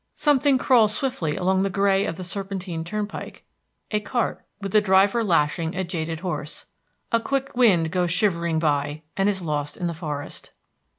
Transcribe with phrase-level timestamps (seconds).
[0.15, 3.45] Something crawls swiftly along the gray of the serpentine turnpike,
[3.91, 6.65] a cart, with the driver lashing a jaded horse.
[7.11, 10.53] A quick wind goes shivering by, and is lost in the forest.